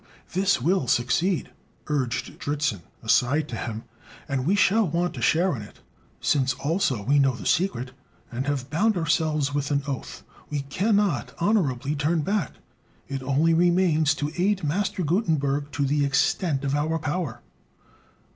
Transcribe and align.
"This 0.33 0.59
will 0.59 0.87
succeed," 0.87 1.51
urged 1.85 2.39
Dritzhn 2.39 2.81
aside 3.03 3.47
to 3.49 3.55
him, 3.55 3.83
"and 4.27 4.47
we 4.47 4.55
shall 4.55 4.87
want 4.87 5.15
a 5.15 5.21
share 5.21 5.55
in 5.55 5.61
it. 5.61 5.79
Since 6.19 6.55
also 6.55 7.03
we 7.03 7.19
know 7.19 7.35
the 7.35 7.45
secret, 7.45 7.91
and 8.31 8.47
have 8.47 8.71
bound 8.71 8.97
ourselves 8.97 9.51
by 9.51 9.61
an 9.75 9.83
oath, 9.85 10.23
we 10.49 10.61
cannot 10.61 11.35
honorably 11.37 11.93
turn 11.93 12.21
back. 12.21 12.53
It 13.07 13.21
only 13.21 13.53
remains 13.53 14.15
to 14.15 14.31
aid 14.41 14.63
Master 14.63 15.03
Gutenberg 15.03 15.69
to 15.73 15.85
the 15.85 16.03
extent 16.03 16.63
of 16.65 16.73
our 16.73 16.97
power." 16.97 17.41